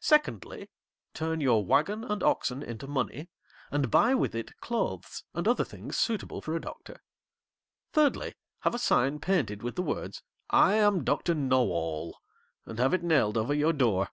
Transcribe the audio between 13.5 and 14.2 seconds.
your door.'